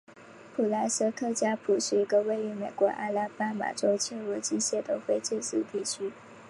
[0.55, 6.11] 普莱森特加普是一个位于美国阿拉巴马州切罗基县的非建制地区。